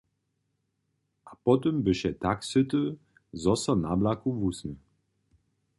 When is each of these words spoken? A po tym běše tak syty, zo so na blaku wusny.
A 1.25 1.35
po 1.43 1.57
tym 1.57 1.81
běše 1.83 2.13
tak 2.25 2.43
syty, 2.51 2.81
zo 3.41 3.53
so 3.63 3.73
na 3.87 3.95
blaku 3.95 4.29
wusny. 4.39 4.75